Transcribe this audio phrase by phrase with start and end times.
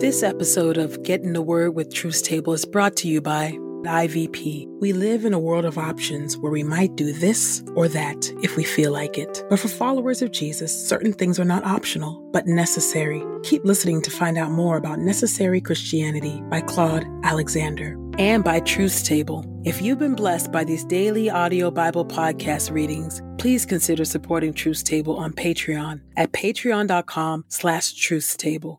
[0.00, 3.58] This episode of Get in the Word with Truth Table is brought to you by
[3.82, 4.68] IVP.
[4.80, 8.56] We live in a world of options where we might do this or that if
[8.56, 9.44] we feel like it.
[9.50, 13.24] But for followers of Jesus, certain things are not optional, but necessary.
[13.42, 19.04] Keep listening to find out more about Necessary Christianity by Claude Alexander and by Truth
[19.04, 19.44] Table.
[19.64, 24.84] If you've been blessed by these daily audio Bible podcast readings, please consider supporting Truth
[24.84, 28.78] Table on Patreon at patreon.com slash truthstable.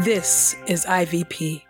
[0.00, 1.69] This is IVP.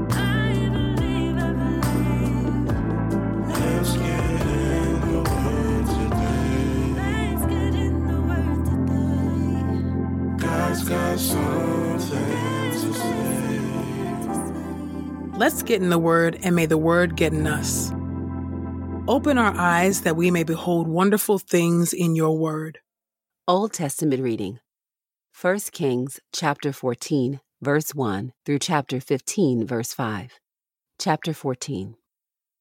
[15.41, 17.91] Let's get in the Word, and may the Word get in us.
[19.07, 22.77] Open our eyes that we may behold wonderful things in your Word.
[23.47, 24.59] Old Testament reading
[25.41, 30.39] 1 Kings chapter 14, verse 1 through chapter 15, verse 5.
[30.99, 31.95] Chapter 14.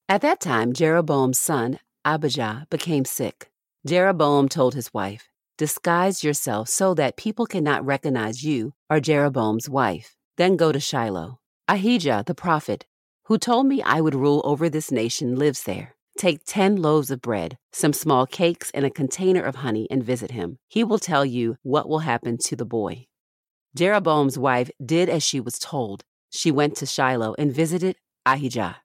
[0.08, 3.50] At that time, Jeroboam's son, Abijah, became sick.
[3.86, 10.16] Jeroboam told his wife, Disguise yourself so that people cannot recognize you are Jeroboam's wife.
[10.38, 11.39] Then go to Shiloh.
[11.70, 12.84] Ahijah the prophet,
[13.26, 15.94] who told me I would rule over this nation, lives there.
[16.18, 20.32] Take ten loaves of bread, some small cakes, and a container of honey, and visit
[20.32, 20.58] him.
[20.66, 23.06] He will tell you what will happen to the boy.
[23.76, 26.02] Jeroboam's wife did as she was told.
[26.28, 27.94] She went to Shiloh and visited
[28.26, 28.78] Ahijah.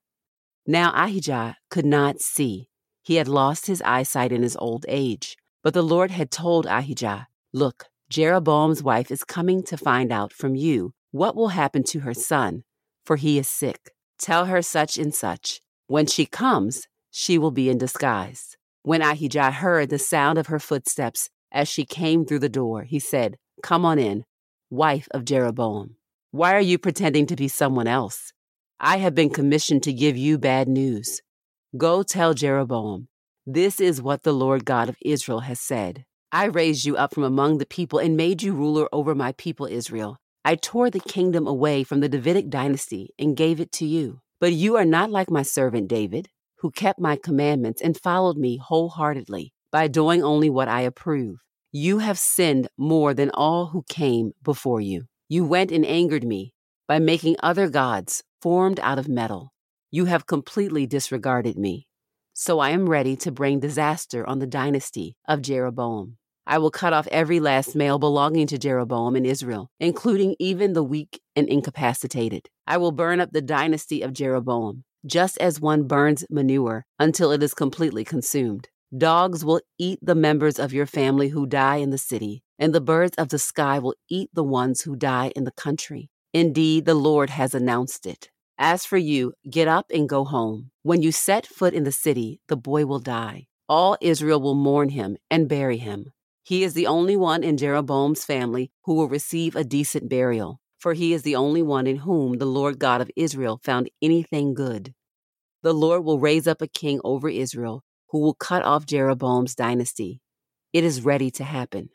[0.64, 2.68] Now Ahijah could not see.
[3.02, 5.36] He had lost his eyesight in his old age.
[5.64, 10.54] But the Lord had told Ahijah, Look, Jeroboam's wife is coming to find out from
[10.54, 12.62] you what will happen to her son,
[13.06, 13.92] for he is sick.
[14.18, 15.60] Tell her such and such.
[15.86, 18.56] When she comes, she will be in disguise.
[18.82, 22.98] When Ahijah heard the sound of her footsteps as she came through the door, he
[22.98, 24.24] said, Come on in,
[24.70, 25.96] wife of Jeroboam.
[26.32, 28.32] Why are you pretending to be someone else?
[28.78, 31.22] I have been commissioned to give you bad news.
[31.76, 33.08] Go tell Jeroboam,
[33.46, 37.22] this is what the Lord God of Israel has said I raised you up from
[37.22, 40.18] among the people and made you ruler over my people Israel.
[40.46, 44.20] I tore the kingdom away from the Davidic dynasty and gave it to you.
[44.38, 46.28] But you are not like my servant David,
[46.60, 51.38] who kept my commandments and followed me wholeheartedly by doing only what I approve.
[51.72, 55.06] You have sinned more than all who came before you.
[55.28, 56.54] You went and angered me
[56.86, 59.52] by making other gods formed out of metal.
[59.90, 61.88] You have completely disregarded me.
[62.34, 66.18] So I am ready to bring disaster on the dynasty of Jeroboam.
[66.48, 70.84] I will cut off every last male belonging to Jeroboam in Israel, including even the
[70.84, 72.48] weak and incapacitated.
[72.68, 77.42] I will burn up the dynasty of Jeroboam, just as one burns manure until it
[77.42, 78.68] is completely consumed.
[78.96, 82.80] Dogs will eat the members of your family who die in the city, and the
[82.80, 86.10] birds of the sky will eat the ones who die in the country.
[86.32, 88.30] Indeed, the Lord has announced it.
[88.56, 90.70] As for you, get up and go home.
[90.84, 93.48] When you set foot in the city, the boy will die.
[93.68, 96.12] All Israel will mourn him and bury him.
[96.46, 100.94] He is the only one in Jeroboam's family who will receive a decent burial, for
[100.94, 104.94] he is the only one in whom the Lord God of Israel found anything good.
[105.64, 110.20] The Lord will raise up a king over Israel who will cut off Jeroboam's dynasty.
[110.72, 111.88] It is ready to happen.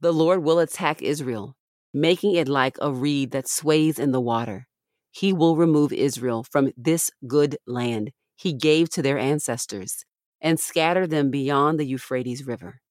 [0.00, 1.54] The Lord will attack Israel,
[1.94, 4.66] making it like a reed that sways in the water
[5.16, 10.04] he will remove Israel from this good land he gave to their ancestors
[10.42, 12.82] and scatter them beyond the Euphrates River.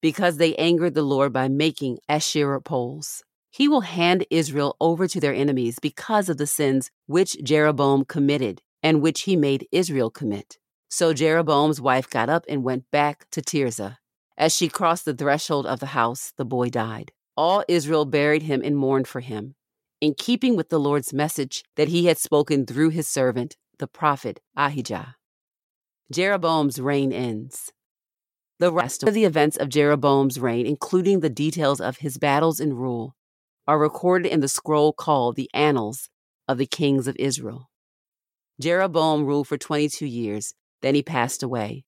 [0.00, 5.20] Because they angered the Lord by making Asherah poles, he will hand Israel over to
[5.20, 10.58] their enemies because of the sins which Jeroboam committed and which he made Israel commit.
[10.88, 13.98] So Jeroboam's wife got up and went back to Tirzah.
[14.38, 17.12] As she crossed the threshold of the house, the boy died.
[17.36, 19.54] All Israel buried him and mourned for him
[20.00, 24.40] in keeping with the Lord's message that he had spoken through his servant, the prophet
[24.56, 25.16] Ahijah.
[26.10, 27.72] Jeroboam's reign ends.
[28.60, 32.78] The rest of the events of Jeroboam's reign, including the details of his battles and
[32.78, 33.16] rule,
[33.66, 36.10] are recorded in the scroll called the Annals
[36.46, 37.70] of the Kings of Israel.
[38.60, 40.52] Jeroboam ruled for 22 years,
[40.82, 41.86] then he passed away.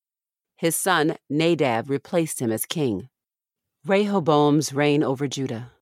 [0.57, 3.11] His son Nadab replaced him as king.
[3.85, 5.73] Rehoboam's reign over Judah.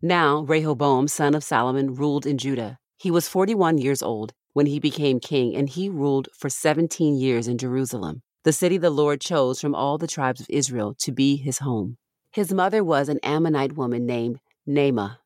[0.00, 2.78] Now, Rehoboam, son of Solomon, ruled in Judah.
[2.96, 7.48] He was 41 years old when he became king, and he ruled for 17 years
[7.48, 11.36] in Jerusalem the city the Lord chose from all the tribes of Israel to be
[11.36, 11.96] his home.
[12.32, 15.18] His mother was an Ammonite woman named Naamah.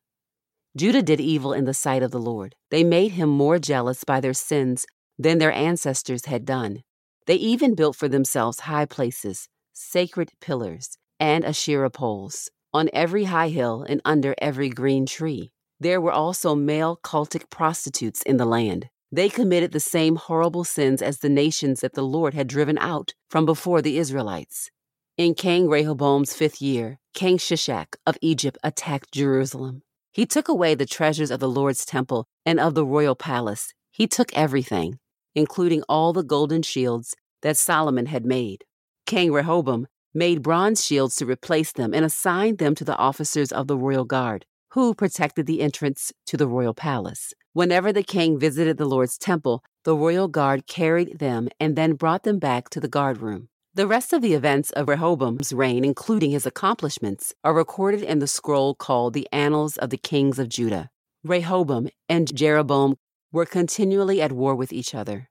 [0.75, 2.53] Judah did evil in the sight of the Lord.
[2.69, 4.85] They made him more jealous by their sins
[5.17, 6.83] than their ancestors had done.
[7.25, 13.49] They even built for themselves high places, sacred pillars, and Asherah poles on every high
[13.49, 15.51] hill and under every green tree.
[15.79, 18.89] There were also male cultic prostitutes in the land.
[19.11, 23.13] They committed the same horrible sins as the nations that the Lord had driven out
[23.29, 24.69] from before the Israelites.
[25.17, 29.81] In King Rehoboam's fifth year, King Shishak of Egypt attacked Jerusalem.
[30.11, 33.73] He took away the treasures of the Lord's temple and of the royal palace.
[33.91, 34.99] He took everything,
[35.33, 38.65] including all the golden shields that Solomon had made.
[39.05, 43.67] King Rehoboam made bronze shields to replace them and assigned them to the officers of
[43.67, 47.33] the royal guard, who protected the entrance to the royal palace.
[47.53, 52.23] Whenever the king visited the Lord's temple, the royal guard carried them and then brought
[52.23, 53.49] them back to the guard room.
[53.73, 58.27] The rest of the events of Rehoboam's reign, including his accomplishments, are recorded in the
[58.27, 60.89] scroll called the Annals of the Kings of Judah.
[61.23, 62.97] Rehoboam and Jeroboam
[63.31, 65.29] were continually at war with each other.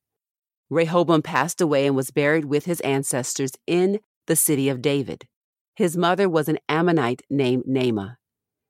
[0.70, 5.26] Rehoboam passed away and was buried with his ancestors in the city of David.
[5.74, 8.16] His mother was an Ammonite named Naamah.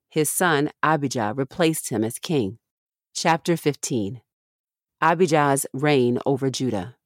[0.09, 2.59] His son Abijah replaced him as king.
[3.15, 4.21] Chapter 15
[5.01, 6.97] Abijah's reign over Judah.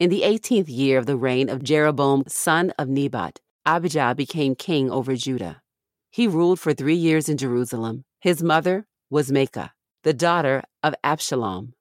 [0.00, 4.90] In the eighteenth year of the reign of Jeroboam, son of Nebat, Abijah became king
[4.90, 5.62] over Judah.
[6.10, 8.04] He ruled for three years in Jerusalem.
[8.20, 9.70] His mother was Maacah,
[10.02, 11.74] the daughter of Absalom.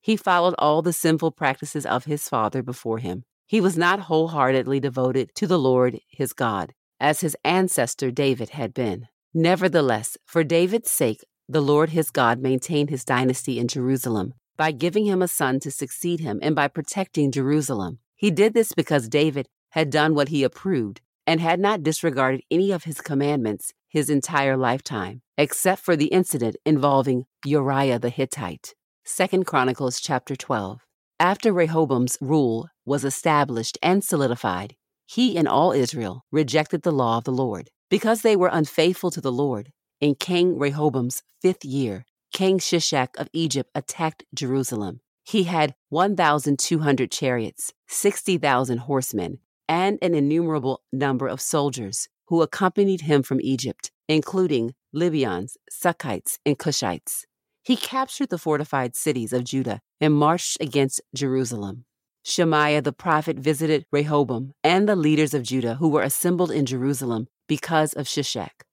[0.00, 3.24] He followed all the sinful practices of his father before him.
[3.46, 8.72] He was not wholeheartedly devoted to the Lord his God, as his ancestor David had
[8.72, 9.08] been.
[9.38, 15.04] Nevertheless, for David's sake, the Lord his God maintained his dynasty in Jerusalem by giving
[15.04, 17.98] him a son to succeed him and by protecting Jerusalem.
[18.14, 22.72] He did this because David had done what he approved and had not disregarded any
[22.72, 28.74] of his commandments his entire lifetime, except for the incident involving Uriah the Hittite.
[29.04, 30.80] 2 Chronicles chapter 12.
[31.20, 37.24] After Rehoboam's rule was established and solidified, he and all Israel rejected the law of
[37.24, 37.68] the Lord.
[37.88, 43.28] Because they were unfaithful to the Lord, in King Rehoboam's fifth year, King Shishak of
[43.32, 45.00] Egypt attacked Jerusalem.
[45.22, 49.38] He had 1,200 chariots, 60,000 horsemen,
[49.68, 56.58] and an innumerable number of soldiers who accompanied him from Egypt, including Libyans, Sukkites, and
[56.58, 57.24] Cushites.
[57.62, 61.84] He captured the fortified cities of Judah and marched against Jerusalem.
[62.24, 67.28] Shemaiah the prophet visited Rehoboam and the leaders of Judah who were assembled in Jerusalem
[67.46, 68.64] because of Shishak.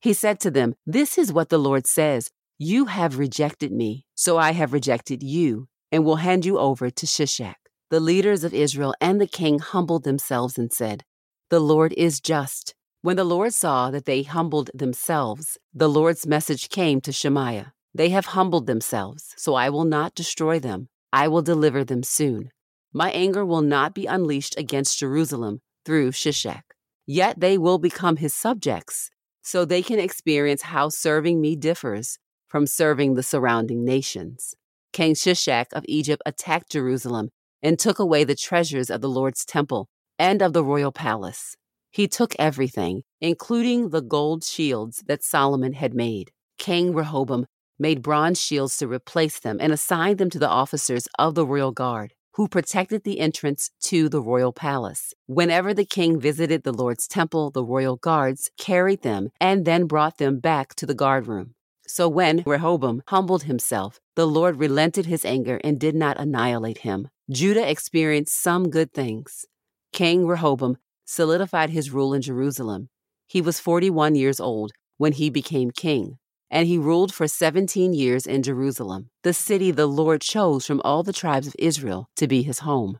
[0.00, 4.38] He said to them, This is what the Lord says You have rejected me, so
[4.38, 7.56] I have rejected you, and will hand you over to Shishak.
[7.90, 11.04] The leaders of Israel and the king humbled themselves and said,
[11.50, 12.74] The Lord is just.
[13.00, 18.10] When the Lord saw that they humbled themselves, the Lord's message came to Shemaiah They
[18.10, 20.88] have humbled themselves, so I will not destroy them.
[21.12, 22.50] I will deliver them soon.
[22.92, 26.62] My anger will not be unleashed against Jerusalem through Shishak.
[27.10, 29.08] Yet they will become his subjects,
[29.40, 34.54] so they can experience how serving me differs from serving the surrounding nations.
[34.92, 37.30] King Shishak of Egypt attacked Jerusalem
[37.62, 39.88] and took away the treasures of the Lord's temple
[40.18, 41.56] and of the royal palace.
[41.90, 46.30] He took everything, including the gold shields that Solomon had made.
[46.58, 47.46] King Rehoboam
[47.78, 51.72] made bronze shields to replace them and assigned them to the officers of the royal
[51.72, 55.12] guard who protected the entrance to the royal palace.
[55.26, 60.18] Whenever the king visited the Lord's temple, the royal guards carried them and then brought
[60.18, 61.54] them back to the guard room.
[61.88, 67.08] So when Rehoboam humbled himself, the Lord relented his anger and did not annihilate him.
[67.28, 69.44] Judah experienced some good things.
[69.92, 72.88] King Rehoboam solidified his rule in Jerusalem.
[73.26, 76.18] He was 41 years old when he became king
[76.50, 81.02] and he ruled for 17 years in Jerusalem, the city the Lord chose from all
[81.02, 82.98] the tribes of Israel to be his home.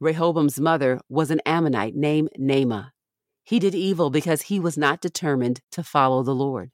[0.00, 2.90] Rehoboam's mother was an Ammonite named Naamah.
[3.44, 6.70] He did evil because he was not determined to follow the Lord.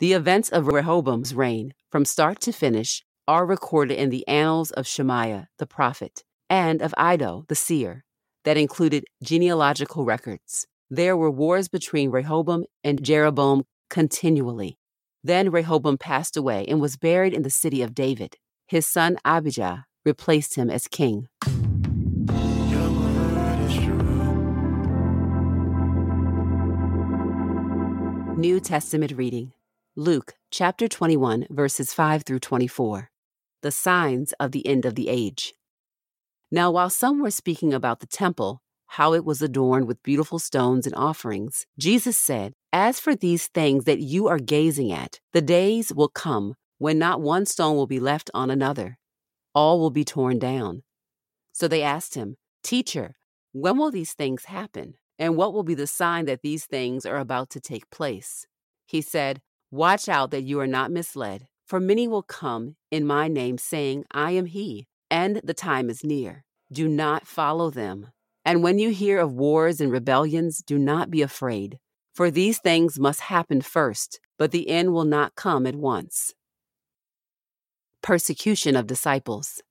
[0.00, 4.86] The events of Rehoboam's reign, from start to finish, are recorded in the annals of
[4.86, 8.04] Shemaiah the prophet and of Iddo the seer,
[8.44, 10.66] that included genealogical records.
[10.90, 14.78] There were wars between Rehoboam and Jeroboam continually.
[15.24, 18.36] Then Rehoboam passed away and was buried in the city of David.
[18.66, 21.28] His son Abijah replaced him as king.
[28.36, 29.52] New Testament reading
[29.94, 33.10] Luke chapter 21, verses 5 through 24.
[33.60, 35.54] The signs of the end of the age.
[36.50, 38.60] Now, while some were speaking about the temple,
[38.96, 43.84] how it was adorned with beautiful stones and offerings, Jesus said, As for these things
[43.84, 47.98] that you are gazing at, the days will come when not one stone will be
[47.98, 48.98] left on another,
[49.54, 50.82] all will be torn down.
[51.52, 53.16] So they asked him, Teacher,
[53.52, 54.96] when will these things happen?
[55.18, 58.46] And what will be the sign that these things are about to take place?
[58.86, 63.26] He said, Watch out that you are not misled, for many will come in my
[63.26, 66.44] name, saying, I am he, and the time is near.
[66.70, 68.08] Do not follow them.
[68.44, 71.78] And when you hear of wars and rebellions, do not be afraid,
[72.14, 76.34] for these things must happen first, but the end will not come at once.
[78.02, 79.62] Persecution of disciples.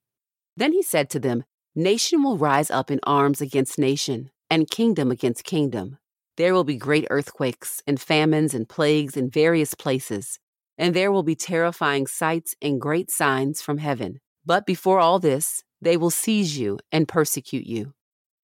[0.56, 5.10] Then he said to them, Nation will rise up in arms against nation, and kingdom
[5.10, 5.98] against kingdom.
[6.36, 10.38] There will be great earthquakes, and famines, and plagues in various places,
[10.78, 14.20] and there will be terrifying sights and great signs from heaven.
[14.44, 17.94] But before all this, they will seize you and persecute you,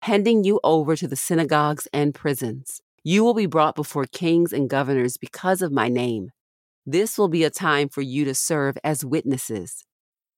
[0.02, 2.81] handing you over to the synagogues and prisons.
[3.05, 6.31] You will be brought before kings and governors because of my name.
[6.85, 9.85] This will be a time for you to serve as witnesses.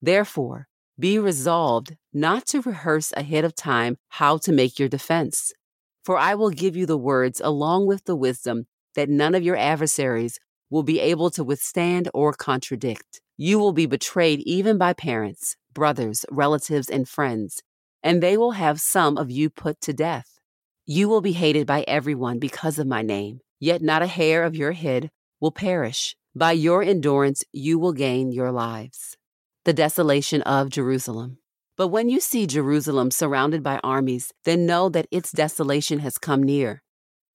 [0.03, 0.67] Therefore,
[0.99, 5.53] be resolved not to rehearse ahead of time how to make your defense.
[6.05, 9.57] For I will give you the words along with the wisdom that none of your
[9.57, 10.39] adversaries
[10.71, 13.21] will be able to withstand or contradict.
[13.37, 17.63] You will be betrayed even by parents, brothers, relatives, and friends,
[18.03, 20.39] and they will have some of you put to death.
[20.87, 24.57] You will be hated by everyone because of my name, yet not a hair of
[24.57, 26.17] your head will perish.
[26.35, 29.17] By your endurance, you will gain your lives
[29.65, 31.39] the desolation of Jerusalem.
[31.77, 36.43] But when you see Jerusalem surrounded by armies, then know that its desolation has come
[36.43, 36.83] near.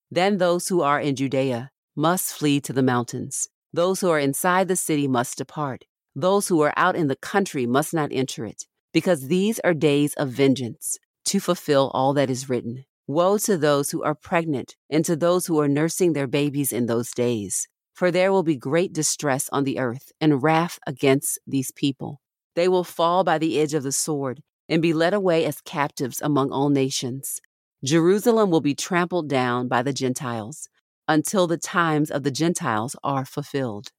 [0.10, 3.48] Then those who are in Judea must flee to the mountains.
[3.74, 5.86] Those who are inside the city must depart.
[6.16, 10.16] Those who are out in the country must not enter it, because these are days
[10.16, 12.86] of vengeance, to fulfill all that is written.
[13.06, 16.88] Woe to those who are pregnant and to those who are nursing their babies in
[16.88, 21.72] those days for there will be great distress on the earth and wrath against these
[21.72, 22.22] people.
[22.54, 26.22] They will fall by the edge of the sword and be led away as captives
[26.22, 27.40] among all nations.
[27.84, 30.68] Jerusalem will be trampled down by the Gentiles
[31.08, 33.90] until the times of the Gentiles are fulfilled.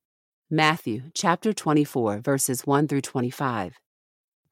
[0.50, 3.78] Matthew chapter 24, verses 1 through 25.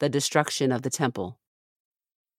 [0.04, 1.38] The destruction of the temple.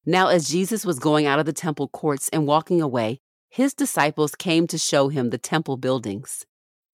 [0.05, 4.35] Now, as Jesus was going out of the temple courts and walking away, his disciples
[4.35, 6.45] came to show him the temple buildings.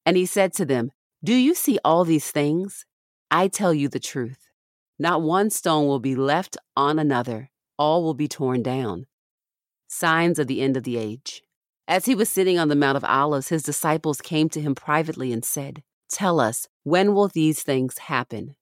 [0.05, 2.85] And he said to them, Do you see all these things?
[3.29, 4.47] I tell you the truth.
[4.97, 9.07] Not one stone will be left on another, all will be torn down.
[9.89, 11.43] Signs of the end of the age.
[11.85, 15.33] As he was sitting on the Mount of Olives, his disciples came to him privately
[15.33, 18.55] and said, Tell us, when will these things happen?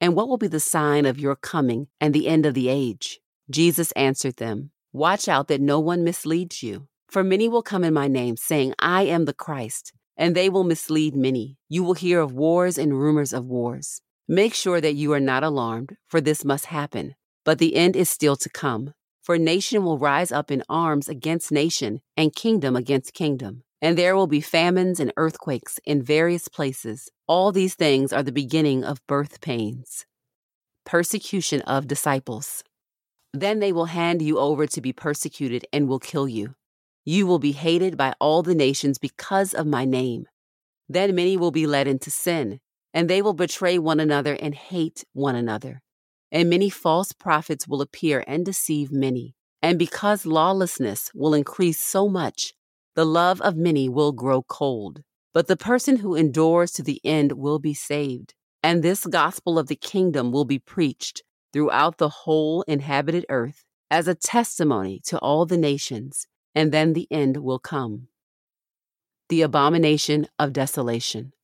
[0.00, 3.20] And what will be the sign of your coming and the end of the age?
[3.50, 6.88] Jesus answered them, Watch out that no one misleads you.
[7.08, 10.64] For many will come in my name, saying, I am the Christ and they will
[10.64, 11.56] mislead many.
[11.68, 14.02] You will hear of wars and rumors of wars.
[14.26, 17.14] Make sure that you are not alarmed, for this must happen.
[17.44, 18.92] But the end is still to come.
[19.22, 23.62] For nation will rise up in arms against nation, and kingdom against kingdom.
[23.80, 27.08] And there will be famines and earthquakes in various places.
[27.26, 30.04] All these things are the beginning of birth pains.
[30.84, 32.64] Persecution of disciples.
[33.32, 36.54] Then they will hand you over to be persecuted and will kill you
[37.08, 40.26] you will be hated by all the nations because of my name.
[40.90, 42.60] Then many will be led into sin,
[42.92, 45.80] and they will betray one another and hate one another.
[46.30, 49.34] And many false prophets will appear and deceive many.
[49.62, 52.52] And because lawlessness will increase so much,
[52.98, 55.04] the love of many will grow cold.
[55.32, 58.34] But the person who endures to the end will be saved.
[58.60, 64.08] And this gospel of the kingdom will be preached throughout the whole inhabited earth as
[64.08, 66.26] a testimony to all the nations
[66.56, 68.08] and then the end will come.
[69.28, 71.34] The abomination of desolation.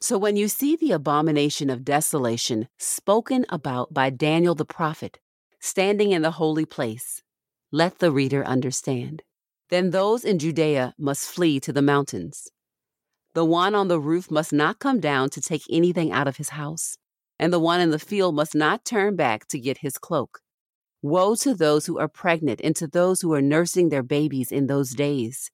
[0.00, 5.18] So, when you see the abomination of desolation spoken about by Daniel the prophet,
[5.58, 7.24] standing in the holy place,
[7.72, 9.24] let the reader understand.
[9.72, 12.50] Then those in Judea must flee to the mountains.
[13.32, 16.50] The one on the roof must not come down to take anything out of his
[16.50, 16.98] house,
[17.38, 20.40] and the one in the field must not turn back to get his cloak.
[21.00, 24.66] Woe to those who are pregnant and to those who are nursing their babies in
[24.66, 25.50] those days.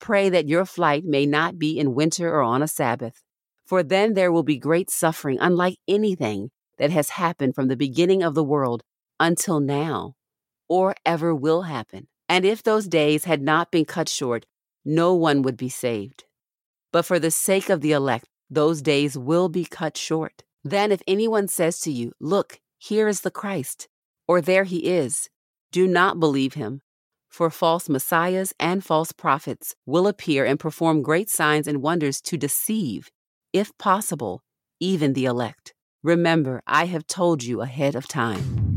[0.00, 3.22] Pray that your flight may not be in winter or on a Sabbath,
[3.64, 8.24] for then there will be great suffering, unlike anything that has happened from the beginning
[8.24, 8.82] of the world
[9.20, 10.14] until now,
[10.68, 12.08] or ever will happen.
[12.32, 14.46] And if those days had not been cut short,
[14.86, 16.24] no one would be saved.
[16.90, 20.42] But for the sake of the elect, those days will be cut short.
[20.64, 23.86] Then, if anyone says to you, Look, here is the Christ,
[24.26, 25.28] or there he is,
[25.72, 26.80] do not believe him.
[27.28, 32.38] For false messiahs and false prophets will appear and perform great signs and wonders to
[32.38, 33.10] deceive,
[33.52, 34.42] if possible,
[34.80, 35.74] even the elect.
[36.02, 38.71] Remember, I have told you ahead of time.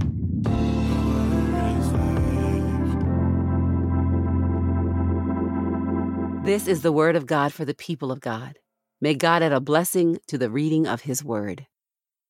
[6.45, 8.59] This is the word of God for the people of God.
[9.01, 11.65] May God add a blessing to the reading of his word.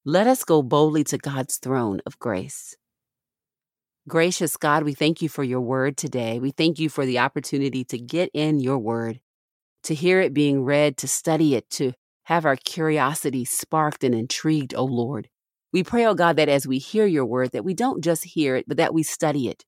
[0.06, 2.78] Let us go boldly to God's throne of grace.
[4.08, 6.40] Gracious God, we thank you for your word today.
[6.40, 9.20] We thank you for the opportunity to get in your word,
[9.84, 11.92] to hear it being read, to study it, to
[12.24, 15.28] have our curiosity sparked and intrigued, O oh Lord.
[15.74, 18.24] We pray, O oh God, that as we hear your word, that we don't just
[18.24, 19.66] hear it, but that we study it,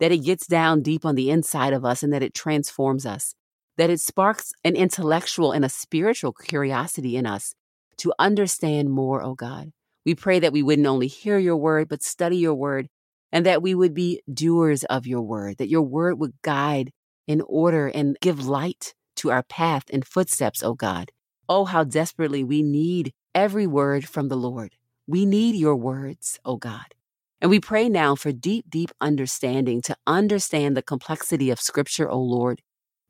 [0.00, 3.36] that it gets down deep on the inside of us and that it transforms us,
[3.76, 7.54] that it sparks an intellectual and a spiritual curiosity in us
[7.98, 9.72] to understand more, O oh God.
[10.04, 12.88] We pray that we wouldn't only hear your word, but study your word
[13.32, 16.92] and that we would be doers of your word, that your word would guide
[17.26, 21.10] and order and give light to our path and footsteps, O God.
[21.48, 24.76] Oh, how desperately we need every word from the Lord.
[25.06, 26.94] We need your words, O God.
[27.40, 32.18] And we pray now for deep, deep understanding to understand the complexity of Scripture, O
[32.18, 32.62] Lord.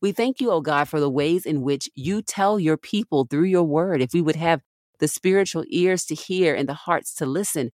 [0.04, 3.44] We thank you, O God, for the ways in which you tell your people through
[3.44, 4.02] your word.
[4.02, 4.60] If we would have
[4.98, 7.70] the spiritual ears to hear and the hearts to listen,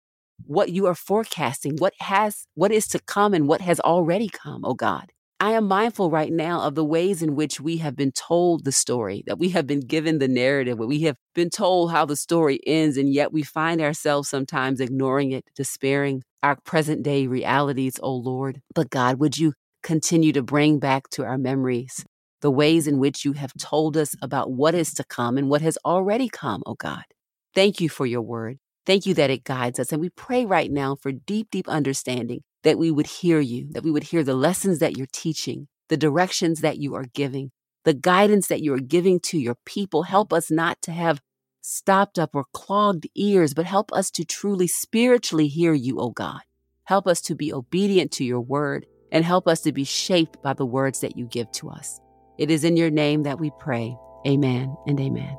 [0.46, 4.64] what you are forecasting, what has what is to come and what has already come,
[4.64, 5.12] oh God.
[5.40, 8.72] I am mindful right now of the ways in which we have been told the
[8.72, 12.16] story, that we have been given the narrative, where we have been told how the
[12.16, 18.00] story ends, and yet we find ourselves sometimes ignoring it, despairing our present day realities,
[18.04, 18.62] oh Lord.
[18.76, 22.06] But God, would you continue to bring back to our memories
[22.42, 25.62] the ways in which you have told us about what is to come and what
[25.62, 27.04] has already come, oh God?
[27.54, 28.60] Thank you for your word.
[28.86, 29.92] Thank you that it guides us.
[29.92, 33.84] And we pray right now for deep, deep understanding that we would hear you, that
[33.84, 37.52] we would hear the lessons that you're teaching, the directions that you are giving,
[37.86, 40.04] the guidance that you are giving to your people.
[40.04, 41.22] Help us not to have
[41.62, 46.10] stopped up or clogged ears, but help us to truly spiritually hear you, O oh
[46.10, 46.42] God.
[46.86, 50.54] Help us to be obedient to your word and help us to be shaped by
[50.54, 52.00] the words that you give to us.
[52.40, 53.98] It is in your name that we pray.
[54.26, 55.38] Amen and amen.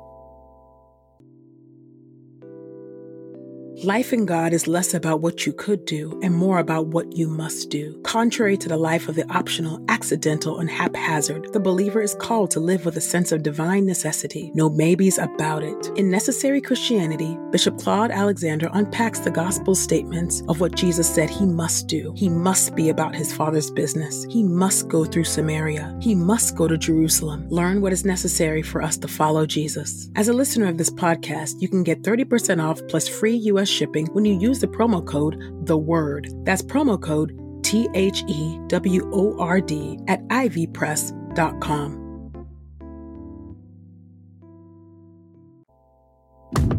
[3.83, 7.27] Life in God is less about what you could do and more about what you
[7.27, 7.99] must do.
[8.03, 12.59] Contrary to the life of the optional, accidental, and haphazard, the believer is called to
[12.59, 14.51] live with a sense of divine necessity.
[14.53, 15.91] No maybes about it.
[15.95, 21.47] In Necessary Christianity, Bishop Claude Alexander unpacks the gospel statements of what Jesus said he
[21.47, 22.13] must do.
[22.15, 24.25] He must be about his Father's business.
[24.25, 25.97] He must go through Samaria.
[25.99, 27.49] He must go to Jerusalem.
[27.49, 30.11] Learn what is necessary for us to follow Jesus.
[30.15, 34.07] As a listener of this podcast, you can get 30% off plus free U.S shipping
[34.07, 36.29] when you use the promo code The Word.
[36.43, 42.01] That's promo code T H E W O R D at ivpress.com.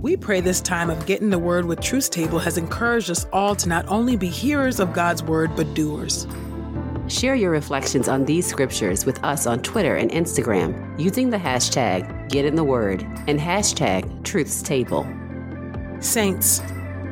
[0.02, 3.54] We pray this time of getting the word with Truth Table has encouraged us all
[3.54, 6.26] to not only be hearers of God's word, but doers.
[7.06, 12.28] Share your reflections on these scriptures with us on Twitter and Instagram using the hashtag
[12.28, 15.06] Get in the Word and hashtag Truths Table.
[16.00, 16.60] Saints,